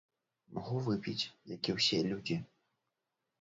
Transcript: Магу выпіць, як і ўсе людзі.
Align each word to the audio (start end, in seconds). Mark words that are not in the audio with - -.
Магу 0.55 0.79
выпіць, 0.87 1.23
як 1.55 1.61
і 1.69 1.75
ўсе 1.77 2.01
людзі. 2.09 2.39